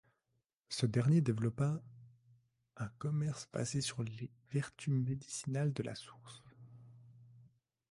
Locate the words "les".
4.01-4.31